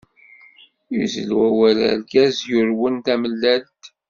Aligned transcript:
yuzzel 0.93 1.29
wawal 1.39 1.77
argaz 1.91 2.35
yurwen 2.49 2.95
tamellalt. 3.05 3.81